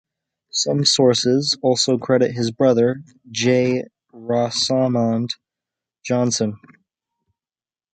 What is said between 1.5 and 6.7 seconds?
also credit his brother, J Rosomond Johnson.